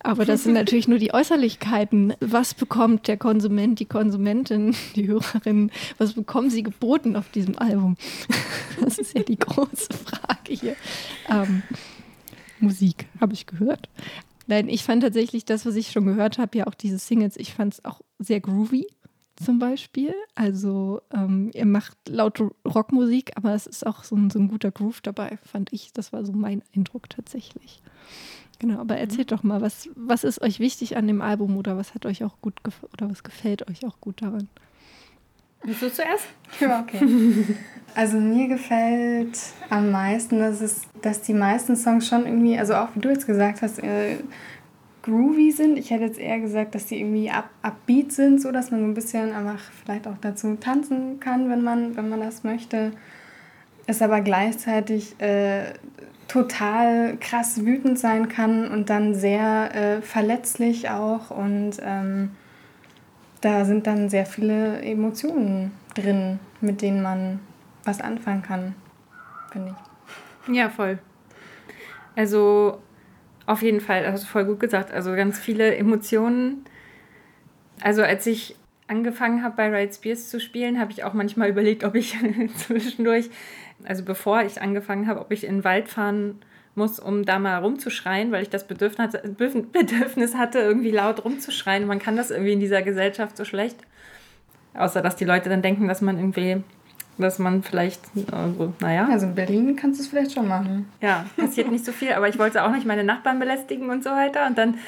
[0.00, 2.14] Aber das sind natürlich nur die Äußerlichkeiten.
[2.20, 7.96] Was bekommt der Konsument, die Konsumentin, die Hörerin, was bekommen sie geboten auf diesem Album?
[8.80, 10.76] Das ist ja die große Frage hier.
[11.30, 11.62] Ähm,
[12.60, 13.88] Musik habe ich gehört.
[14.46, 17.54] Nein, ich fand tatsächlich das, was ich schon gehört habe, ja auch diese Singles, ich
[17.54, 18.86] fand es auch sehr groovy
[19.36, 20.14] zum Beispiel.
[20.34, 24.70] Also ähm, ihr macht laute Rockmusik, aber es ist auch so ein, so ein guter
[24.70, 25.92] Groove dabei, fand ich.
[25.92, 27.82] Das war so mein Eindruck tatsächlich.
[28.58, 29.36] Genau, aber erzählt mhm.
[29.36, 32.36] doch mal, was, was ist euch wichtig an dem Album oder was hat euch auch
[32.40, 32.54] gut
[32.92, 34.48] oder was gefällt euch auch gut daran?
[35.62, 36.26] Willst du zuerst?
[36.60, 37.00] Ja, okay.
[37.96, 39.38] Also mir gefällt
[39.70, 43.24] am meisten, dass, es, dass die meisten Songs schon irgendwie, also auch wie du jetzt
[43.24, 44.16] gesagt hast, äh,
[45.04, 45.78] groovy sind.
[45.78, 48.86] Ich hätte jetzt eher gesagt, dass die irgendwie up, upbeat sind, so dass man so
[48.86, 52.90] ein bisschen einfach vielleicht auch dazu tanzen kann, wenn man, wenn man das möchte.
[53.86, 55.74] Es aber gleichzeitig äh,
[56.28, 61.30] total krass wütend sein kann und dann sehr äh, verletzlich auch.
[61.30, 62.30] Und ähm,
[63.40, 67.40] da sind dann sehr viele Emotionen drin, mit denen man
[67.84, 68.74] was anfangen kann,
[69.52, 69.74] finde
[70.48, 70.54] ich.
[70.54, 70.98] Ja, voll.
[72.16, 72.78] Also
[73.46, 74.92] auf jeden Fall, hast du voll gut gesagt.
[74.92, 76.64] Also ganz viele Emotionen.
[77.80, 78.56] Also als ich
[78.86, 82.16] angefangen habe bei Riot Spears zu spielen, habe ich auch manchmal überlegt, ob ich
[82.56, 83.30] zwischendurch
[83.82, 86.40] also bevor ich angefangen habe, ob ich in den Wald fahren
[86.74, 91.86] muss, um da mal rumzuschreien, weil ich das Bedürfnis hatte, irgendwie laut rumzuschreien.
[91.86, 93.76] Man kann das irgendwie in dieser Gesellschaft so schlecht.
[94.74, 96.64] Außer, dass die Leute dann denken, dass man irgendwie,
[97.16, 98.00] dass man vielleicht,
[98.32, 99.06] also, naja.
[99.08, 100.88] Also in Berlin kannst du es vielleicht schon machen.
[101.00, 104.10] Ja, passiert nicht so viel, aber ich wollte auch nicht meine Nachbarn belästigen und so
[104.10, 104.46] weiter.
[104.46, 104.78] Und dann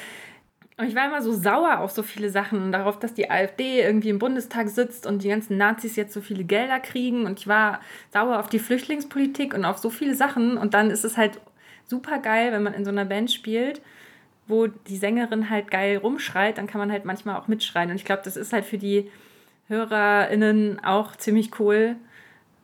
[0.77, 3.81] und ich war immer so sauer auf so viele Sachen und darauf, dass die AfD
[3.81, 7.25] irgendwie im Bundestag sitzt und die ganzen Nazis jetzt so viele Gelder kriegen.
[7.25, 7.81] Und ich war
[8.13, 10.55] sauer auf die Flüchtlingspolitik und auf so viele Sachen.
[10.55, 11.39] Und dann ist es halt
[11.85, 13.81] super geil, wenn man in so einer Band spielt,
[14.45, 17.89] wo die Sängerin halt geil rumschreit, dann kann man halt manchmal auch mitschreien.
[17.89, 19.09] Und ich glaube, das ist halt für die
[19.69, 21.95] HörerInnen auch ziemlich cool,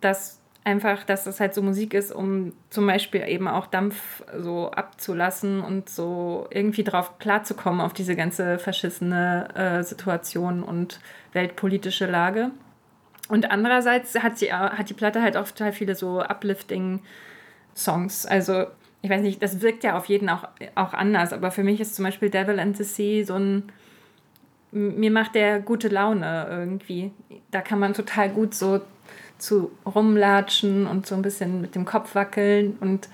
[0.02, 4.72] dass einfach, dass das halt so Musik ist, um zum Beispiel eben auch Dampf so
[4.72, 11.00] abzulassen und so irgendwie drauf klarzukommen auf diese ganze verschissene äh, Situation und
[11.34, 12.52] weltpolitische Lage.
[13.30, 18.26] Und andererseits hat, sie, hat die Platte halt auch total viele so Uplifting-Songs.
[18.26, 18.66] Also,
[19.02, 21.96] ich weiß nicht, das wirkt ja auf jeden auch, auch anders, aber für mich ist
[21.96, 23.72] zum Beispiel Devil and the Sea so ein.
[24.72, 27.12] Mir macht der gute Laune irgendwie.
[27.52, 28.82] Da kann man total gut so
[29.44, 33.10] zu rumlatschen und so ein bisschen mit dem Kopf wackeln und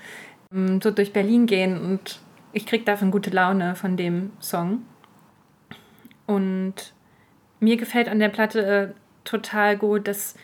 [0.52, 2.20] ähm, so durch Berlin gehen und
[2.52, 4.82] ich kriege davon gute Laune von dem Song.
[6.26, 6.74] Und
[7.58, 8.88] mir gefällt an der Platte äh,
[9.24, 10.36] total gut, dass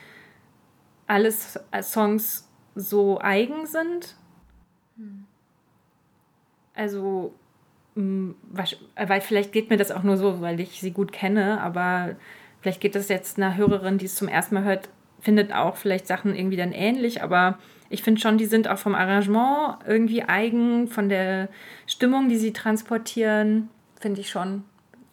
[1.07, 4.17] alles Songs so eigen sind.
[6.75, 7.33] Also,
[7.95, 12.17] weil vielleicht geht mir das auch nur so, weil ich sie gut kenne, aber
[12.61, 14.89] vielleicht geht das jetzt einer Hörerin, die es zum ersten Mal hört,
[15.27, 17.59] findet auch vielleicht Sachen irgendwie dann ähnlich, aber
[17.91, 21.49] ich finde schon, die sind auch vom Arrangement irgendwie eigen, von der
[21.89, 24.63] Stimmung, die sie transportieren, finde ich schon.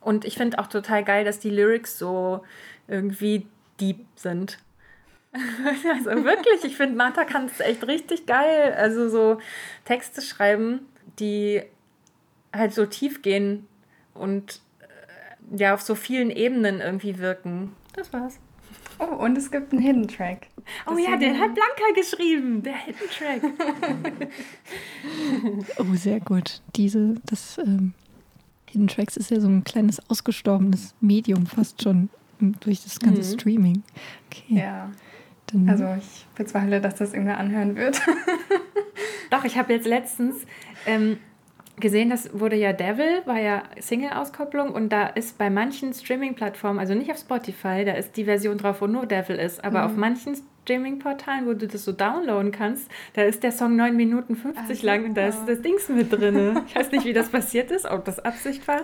[0.01, 2.43] Und ich finde auch total geil, dass die Lyrics so
[2.87, 3.47] irgendwie
[3.81, 4.59] deep sind.
[5.33, 8.75] also wirklich, ich finde, Martha kann es echt richtig geil.
[8.77, 9.39] Also so
[9.83, 10.81] Texte schreiben,
[11.17, 11.63] die
[12.55, 13.67] halt so tief gehen
[14.13, 17.75] und äh, ja auf so vielen Ebenen irgendwie wirken.
[17.95, 18.37] Das war's.
[19.03, 20.47] Oh, und es gibt einen Hidden Track.
[20.87, 23.41] Oh ja, den hat Blanca geschrieben, der Hidden Track.
[25.79, 26.61] oh, sehr gut.
[26.75, 27.93] Diese, das ähm,
[28.69, 32.09] Hidden Tracks ist ja so ein kleines ausgestorbenes Medium fast schon
[32.59, 33.39] durch das ganze mhm.
[33.39, 33.83] Streaming.
[34.27, 34.59] Okay.
[34.59, 34.91] Ja.
[35.47, 38.01] Dann, also ich bezweifle, dass das irgendwer anhören wird.
[39.29, 40.45] Doch, ich habe jetzt letztens
[40.85, 41.17] ähm,
[41.79, 46.93] gesehen, das wurde ja Devil, war ja Single-Auskopplung und da ist bei manchen Streaming-Plattformen, also
[46.93, 49.85] nicht auf Spotify, da ist die Version drauf, wo nur Devil ist, aber mhm.
[49.85, 54.35] auf manchen Streaming-Portalen, wo du das so downloaden kannst, da ist der Song 9 Minuten
[54.35, 56.59] 50 Ach, lang und da ist das Dings mit drin.
[56.67, 58.81] Ich weiß nicht, wie das passiert ist, ob das Absicht war.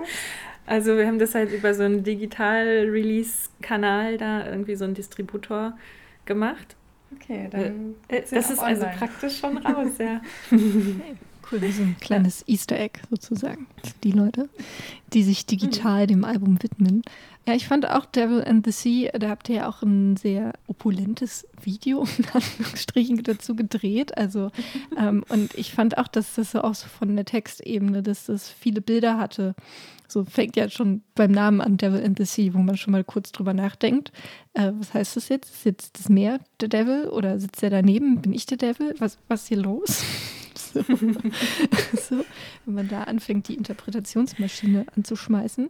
[0.66, 5.78] Also wir haben das halt über so einen Digital-Release-Kanal da, irgendwie so einen Distributor
[6.26, 6.76] gemacht.
[7.16, 7.96] Okay, dann.
[8.08, 8.88] Äh, das ist also online.
[8.88, 10.22] also praktisch schon raus, ja.
[11.52, 13.66] Cool, wie so ein kleines Easter Egg sozusagen.
[14.04, 14.50] Die Leute,
[15.14, 17.02] die sich digital dem Album widmen.
[17.48, 20.54] Ja, ich fand auch Devil and the Sea, da habt ihr ja auch ein sehr
[20.68, 24.16] opulentes Video in Anführungsstrichen dazu gedreht.
[24.16, 24.52] Also,
[24.98, 28.50] ähm, und ich fand auch, dass das so auch so von der Textebene, dass das
[28.50, 29.56] viele Bilder hatte.
[30.08, 33.04] So fängt ja schon beim Namen an Devil and the Sea, wo man schon mal
[33.04, 34.12] kurz drüber nachdenkt.
[34.54, 35.52] Äh, was heißt das jetzt?
[35.52, 38.22] Ist jetzt das Meer der Devil oder sitzt er daneben?
[38.22, 38.94] Bin ich der Devil?
[39.00, 40.04] Was, was ist hier los?
[40.74, 40.82] So.
[41.98, 42.26] so.
[42.66, 45.70] wenn man da anfängt, die Interpretationsmaschine anzuschmeißen.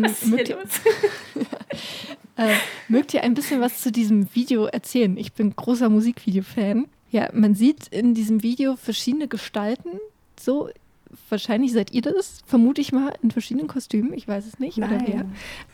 [0.00, 0.58] Was ist mögt, ihr,
[2.36, 2.54] äh,
[2.88, 5.16] mögt ihr ein bisschen was zu diesem Video erzählen?
[5.16, 6.86] Ich bin großer Musikvideo-Fan.
[7.10, 9.98] Ja, man sieht in diesem Video verschiedene Gestalten.
[10.38, 10.68] So,
[11.30, 14.12] wahrscheinlich seid ihr das, vermute ich mal, in verschiedenen Kostümen.
[14.12, 14.78] Ich weiß es nicht.
[14.78, 14.90] Nein.
[14.90, 15.26] Oder wer?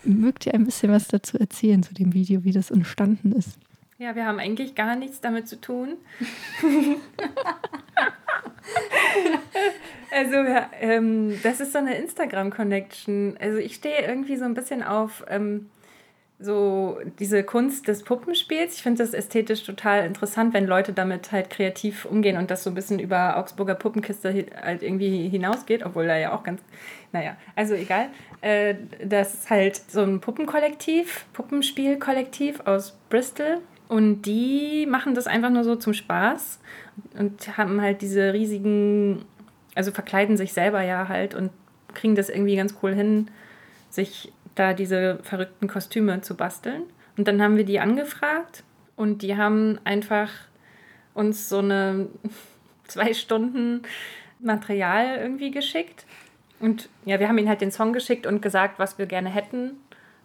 [0.04, 3.58] Mögt ihr ein bisschen was dazu erzählen zu dem Video, wie das entstanden ist?
[3.98, 5.94] Ja, wir haben eigentlich gar nichts damit zu tun.
[10.10, 13.36] also, ja, ähm, das ist so eine Instagram-Connection.
[13.40, 15.70] Also, ich stehe irgendwie so ein bisschen auf ähm,
[16.40, 18.76] so diese Kunst des Puppenspiels.
[18.76, 22.70] Ich finde das ästhetisch total interessant, wenn Leute damit halt kreativ umgehen und das so
[22.70, 26.60] ein bisschen über Augsburger Puppenkiste halt irgendwie hinausgeht, obwohl da ja auch ganz,
[27.12, 28.08] naja, also egal.
[28.40, 28.74] Äh,
[29.04, 35.64] das ist halt so ein Puppenkollektiv, Puppenspielkollektiv aus Bristol und die machen das einfach nur
[35.64, 36.60] so zum Spaß
[37.18, 39.24] und haben halt diese riesigen,
[39.74, 41.50] also verkleiden sich selber ja halt und
[41.92, 43.28] kriegen das irgendwie ganz cool hin,
[43.90, 46.82] sich da diese verrückten Kostüme zu basteln.
[47.16, 48.64] Und dann haben wir die angefragt
[48.96, 50.30] und die haben einfach
[51.12, 52.08] uns so eine
[52.86, 53.82] zwei Stunden
[54.40, 56.04] Material irgendwie geschickt.
[56.60, 59.72] Und ja, wir haben ihnen halt den Song geschickt und gesagt, was wir gerne hätten.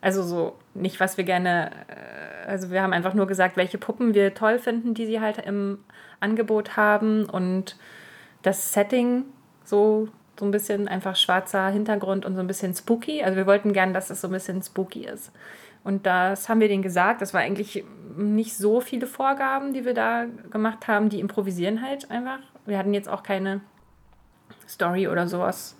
[0.01, 4.13] Also so nicht, was wir gerne, äh, also wir haben einfach nur gesagt, welche Puppen
[4.13, 5.79] wir toll finden, die sie halt im
[6.19, 7.77] Angebot haben und
[8.41, 9.25] das Setting
[9.63, 10.07] so,
[10.39, 13.23] so ein bisschen einfach schwarzer Hintergrund und so ein bisschen spooky.
[13.23, 15.31] Also wir wollten gerne, dass es so ein bisschen spooky ist.
[15.83, 17.21] Und das haben wir denen gesagt.
[17.21, 17.83] Das war eigentlich
[18.17, 21.09] nicht so viele Vorgaben, die wir da gemacht haben.
[21.09, 22.39] Die improvisieren halt einfach.
[22.65, 23.61] Wir hatten jetzt auch keine
[24.67, 25.75] Story oder sowas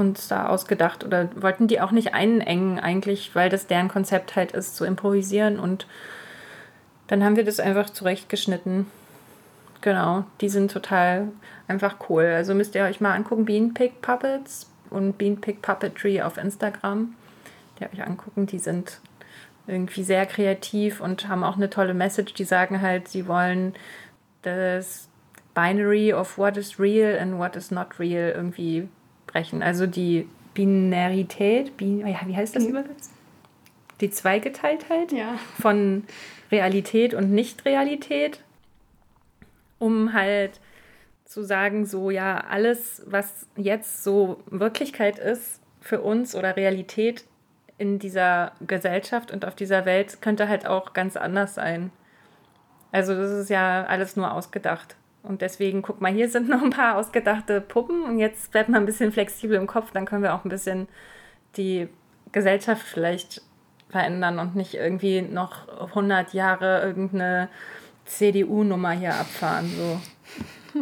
[0.00, 4.52] uns da ausgedacht oder wollten die auch nicht einengen eigentlich, weil das deren Konzept halt
[4.52, 5.86] ist, zu improvisieren und
[7.06, 8.86] dann haben wir das einfach zurechtgeschnitten.
[9.82, 11.28] Genau, die sind total
[11.68, 12.24] einfach cool.
[12.24, 17.14] Also müsst ihr euch mal angucken, Beanpig Puppets und Beanpig Puppetry auf Instagram.
[17.78, 19.00] Die euch angucken, die sind
[19.66, 22.34] irgendwie sehr kreativ und haben auch eine tolle Message.
[22.34, 23.74] Die sagen halt, sie wollen
[24.42, 25.08] das
[25.54, 28.88] Binary of what is real and what is not real irgendwie
[29.30, 29.62] brechen.
[29.62, 33.12] Also die Binarität, bin, ja, wie heißt das übersetzt?
[34.00, 35.36] Die Zweigeteiltheit ja.
[35.60, 36.04] von
[36.50, 38.42] Realität und Nicht-Realität,
[39.78, 40.60] um halt
[41.24, 47.24] zu sagen, so ja, alles, was jetzt so Wirklichkeit ist für uns oder Realität
[47.78, 51.92] in dieser Gesellschaft und auf dieser Welt, könnte halt auch ganz anders sein.
[52.92, 54.96] Also das ist ja alles nur ausgedacht.
[55.22, 58.82] Und deswegen, guck mal, hier sind noch ein paar ausgedachte Puppen und jetzt bleibt man
[58.82, 60.88] ein bisschen flexibel im Kopf, dann können wir auch ein bisschen
[61.56, 61.88] die
[62.32, 63.42] Gesellschaft vielleicht
[63.90, 67.48] verändern und nicht irgendwie noch 100 Jahre irgendeine
[68.06, 69.70] CDU-Nummer hier abfahren.
[69.76, 70.00] So.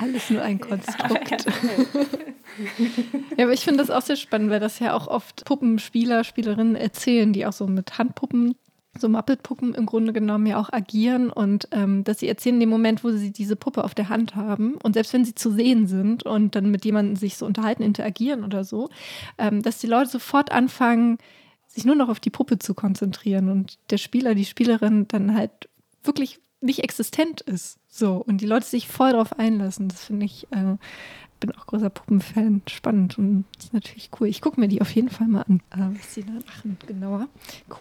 [0.00, 1.46] Alles nur ein Konstrukt.
[3.36, 6.76] ja, aber ich finde das auch sehr spannend, weil das ja auch oft Puppenspieler, Spielerinnen
[6.76, 8.56] erzählen, die auch so mit Handpuppen
[9.00, 12.68] so Muppet-Puppen im Grunde genommen ja auch agieren und ähm, dass sie erzählen in dem
[12.68, 15.86] Moment, wo sie diese Puppe auf der Hand haben und selbst wenn sie zu sehen
[15.86, 18.90] sind und dann mit jemandem sich so unterhalten, interagieren oder so,
[19.38, 21.18] ähm, dass die Leute sofort anfangen,
[21.66, 25.68] sich nur noch auf die Puppe zu konzentrieren und der Spieler, die Spielerin dann halt
[26.02, 27.78] wirklich nicht existent ist.
[27.88, 29.88] So und die Leute sich voll darauf einlassen.
[29.88, 30.76] Das finde ich äh,
[31.40, 32.62] bin auch großer Puppenfan.
[32.68, 34.28] Spannend und ist natürlich cool.
[34.28, 37.28] Ich gucke mir die auf jeden Fall mal an, äh, was sie da machen, genauer.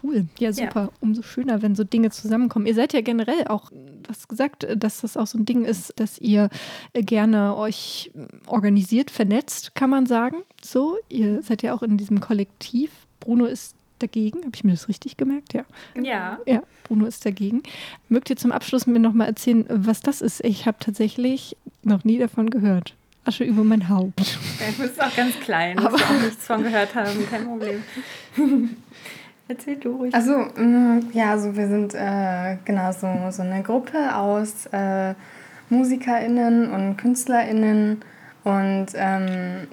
[0.04, 0.26] Cool.
[0.40, 0.84] Ja, super.
[0.84, 0.90] Ja.
[1.02, 2.66] Umso schöner, wenn so Dinge zusammenkommen.
[2.66, 3.72] Ihr seid ja generell auch,
[4.08, 6.50] hast gesagt, dass das auch so ein Ding ist, dass ihr
[6.94, 8.12] gerne euch
[8.48, 10.38] organisiert, vernetzt, kann man sagen.
[10.62, 12.92] So, ihr seid ja auch in diesem Kollektiv.
[13.20, 14.40] Bruno ist dagegen.
[14.40, 15.54] Habe ich mir das richtig gemerkt?
[15.54, 15.66] Ja.
[16.02, 16.40] Ja.
[16.46, 17.64] Ja, Bruno ist dagegen.
[18.10, 20.44] Mögt ihr zum Abschluss mir noch mal erzählen, was das ist?
[20.44, 22.96] Ich habe tatsächlich noch nie davon gehört.
[23.26, 24.38] Asche über mein Haupt.
[24.60, 27.84] Ja, du bist auch ganz klein, aber auch nichts von gehört haben, kein Problem.
[29.48, 30.16] Erzähl du ruhig.
[30.16, 35.14] Also, mm, ja, also wir sind äh, genau so, so eine Gruppe aus äh,
[35.70, 38.02] MusikerInnen und KünstlerInnen
[38.44, 39.68] und ähm,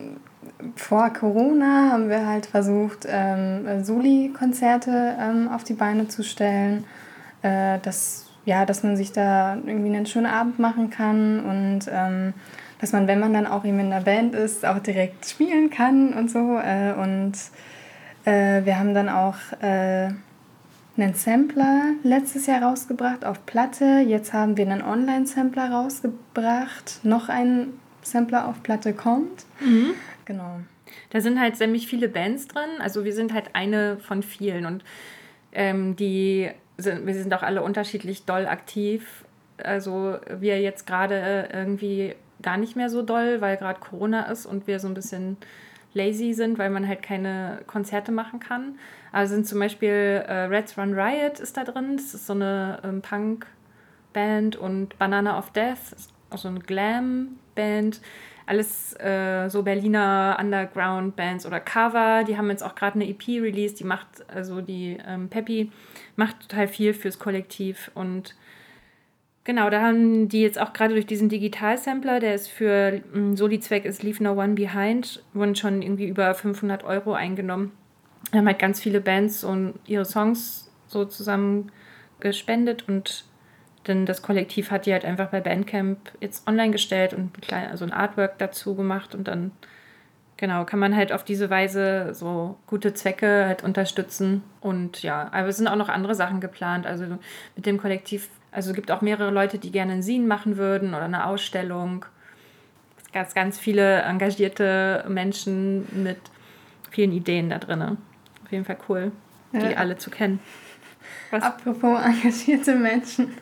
[0.76, 6.84] vor Corona haben wir halt versucht, ähm, Soli-Konzerte ähm, auf die Beine zu stellen.
[7.42, 12.34] Äh, das ja, dass man sich da irgendwie einen schönen Abend machen kann und ähm,
[12.82, 16.14] dass man, wenn man dann auch eben in der Band ist, auch direkt spielen kann
[16.14, 16.58] und so.
[16.58, 17.32] Äh, und
[18.24, 20.08] äh, wir haben dann auch äh,
[20.96, 24.04] einen Sampler letztes Jahr rausgebracht auf Platte.
[24.04, 26.98] Jetzt haben wir einen Online-Sampler rausgebracht.
[27.04, 27.68] Noch ein
[28.02, 29.46] Sampler auf Platte kommt.
[29.60, 29.92] Mhm.
[30.24, 30.58] Genau.
[31.10, 32.80] Da sind halt ziemlich viele Bands drin.
[32.80, 34.82] Also wir sind halt eine von vielen und
[35.52, 39.24] ähm, die sind, wir sind auch alle unterschiedlich doll aktiv.
[39.62, 44.66] Also wir jetzt gerade irgendwie gar nicht mehr so doll, weil gerade Corona ist und
[44.66, 45.36] wir so ein bisschen
[45.94, 48.78] lazy sind, weil man halt keine Konzerte machen kann.
[49.12, 51.96] Also sind zum Beispiel äh, Reds Run Riot ist da drin.
[51.96, 58.00] Das ist so eine ähm, Punk-Band und Banana of Death ist auch so eine Glam-Band.
[58.46, 62.24] Alles äh, so Berliner Underground-Bands oder Cover.
[62.24, 63.78] Die haben jetzt auch gerade eine EP released.
[63.80, 65.70] Die macht, also die ähm, Peppy
[66.16, 68.34] macht total viel fürs Kollektiv und
[69.44, 73.84] Genau, da haben die jetzt auch gerade durch diesen Digital-Sampler, der ist für mm, Soli-Zweck
[73.84, 77.72] ist Leave No One Behind, wurden schon irgendwie über 500 Euro eingenommen.
[78.30, 81.72] Da haben halt ganz viele Bands und ihre Songs so zusammen
[82.20, 83.24] gespendet und
[83.84, 87.68] dann das Kollektiv hat die halt einfach bei Bandcamp jetzt online gestellt und ein, klein,
[87.68, 89.50] also ein Artwork dazu gemacht und dann
[90.36, 95.48] genau kann man halt auf diese Weise so gute Zwecke halt unterstützen und ja, aber
[95.48, 96.86] es sind auch noch andere Sachen geplant.
[96.86, 97.06] Also
[97.56, 100.90] mit dem Kollektiv also es gibt auch mehrere Leute, die gerne ein Scene machen würden
[100.90, 102.04] oder eine Ausstellung.
[102.98, 106.18] Es gibt ganz viele engagierte Menschen mit
[106.90, 107.82] vielen Ideen da drin.
[107.82, 109.10] Auf jeden Fall cool,
[109.52, 109.76] die ja.
[109.78, 110.38] alle zu kennen.
[111.30, 111.42] Was?
[111.42, 113.32] Apropos engagierte Menschen,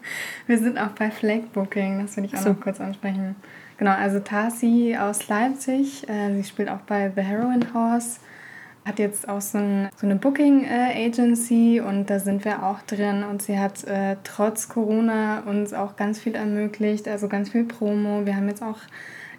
[0.47, 2.51] wir sind auch bei Flagbooking, das will ich auch so.
[2.51, 3.35] noch kurz ansprechen.
[3.79, 8.21] Genau, also Tarsi aus Leipzig, äh, sie spielt auch bei The Heroin Horse
[8.91, 13.23] hat jetzt auch so, ein, so eine Booking-Agency äh, und da sind wir auch drin
[13.23, 18.27] und sie hat äh, trotz Corona uns auch ganz viel ermöglicht, also ganz viel Promo.
[18.27, 18.79] Wir haben jetzt auch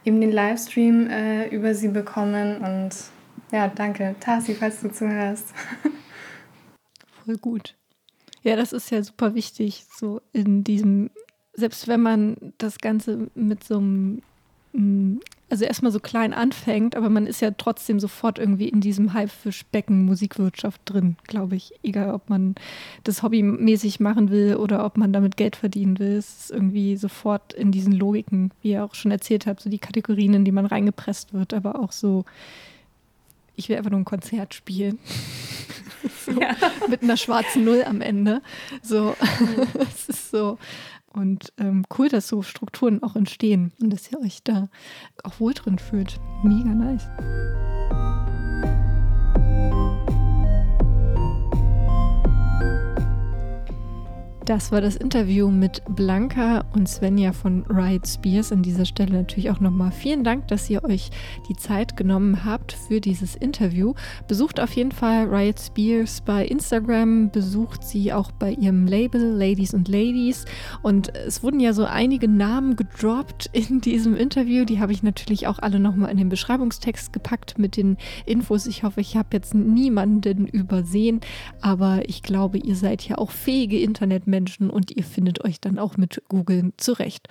[0.06, 2.96] eben den Livestream äh, über sie bekommen und
[3.52, 4.16] ja, danke.
[4.22, 5.54] Tasi, falls du zuhörst.
[7.26, 7.76] Voll gut.
[8.44, 11.10] Ja, das ist ja super wichtig, so in diesem,
[11.54, 14.22] selbst wenn man das Ganze mit so einem
[14.72, 15.20] mm,
[15.52, 20.06] also erstmal so klein anfängt, aber man ist ja trotzdem sofort irgendwie in diesem Haifischbecken
[20.06, 21.74] Musikwirtschaft drin, glaube ich.
[21.84, 22.56] Egal, ob man
[23.04, 26.14] das hobbymäßig machen will oder ob man damit Geld verdienen will.
[26.14, 29.80] Es ist irgendwie sofort in diesen Logiken, wie ihr auch schon erzählt habt, so die
[29.80, 32.24] Kategorien, in die man reingepresst wird, aber auch so,
[33.56, 35.00] ich will einfach nur ein Konzert spielen.
[36.26, 36.56] so, ja.
[36.90, 38.42] Mit einer schwarzen Null am Ende.
[38.82, 39.16] So,
[39.80, 40.58] es ist so,
[41.14, 44.70] und ähm, cool, dass so Strukturen auch entstehen und dass ihr euch da
[45.24, 46.20] auch wohl drin fühlt.
[46.44, 47.08] Mega nice.
[54.46, 58.52] Das war das Interview mit Blanca und Svenja von Riot Spears.
[58.52, 61.12] An dieser Stelle natürlich auch nochmal vielen Dank, dass ihr euch
[61.48, 63.94] die Zeit genommen habt für dieses Interview.
[64.28, 69.76] Besucht auf jeden Fall Riot Spears bei Instagram, besucht sie auch bei ihrem Label Ladies
[69.76, 70.46] and Ladies.
[70.82, 74.66] Und es wurden ja so einige Namen gedroppt in diesem Interview.
[74.66, 78.66] Die habe ich natürlich auch alle nochmal in den Beschreibungstext gepackt mit den Infos.
[78.66, 81.22] Ich hoffe, ich habe jetzt niemanden übersehen,
[81.62, 85.78] aber ich glaube, ihr seid ja auch fähige Internetmenschen Menschen und ihr findet euch dann
[85.78, 87.28] auch mit Google zurecht.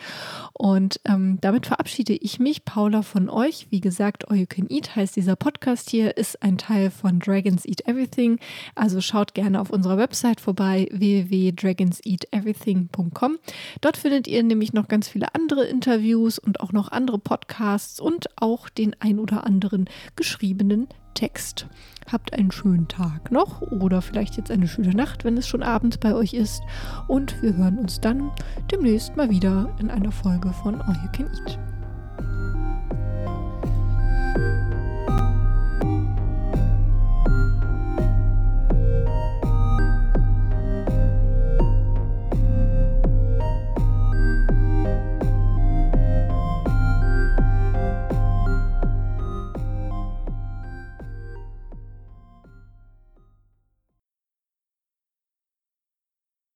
[0.52, 3.66] Und ähm, damit verabschiede ich mich, Paula, von euch.
[3.70, 7.66] Wie gesagt, All You Can Eat heißt dieser Podcast hier, ist ein Teil von Dragons
[7.66, 8.38] Eat Everything.
[8.76, 13.38] Also schaut gerne auf unserer Website vorbei, www.dragonseateverything.com.
[13.80, 18.28] Dort findet ihr nämlich noch ganz viele andere Interviews und auch noch andere Podcasts und
[18.36, 21.66] auch den ein oder anderen geschriebenen Text.
[22.10, 26.00] Habt einen schönen Tag noch oder vielleicht jetzt eine schöne Nacht, wenn es schon Abend
[26.00, 26.62] bei euch ist.
[27.08, 28.30] Und wir hören uns dann
[28.70, 31.69] demnächst mal wieder in einer Folge von All You Can Eat.